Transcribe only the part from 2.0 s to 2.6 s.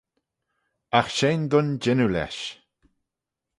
lesh.